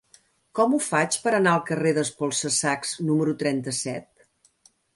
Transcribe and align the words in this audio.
Com 0.59 0.71
ho 0.75 0.79
faig 0.85 1.17
per 1.25 1.33
anar 1.39 1.53
al 1.57 1.61
carrer 1.67 1.91
d'Espolsa-sacs 1.99 2.97
número 3.11 3.39
trenta-set? 3.45 4.29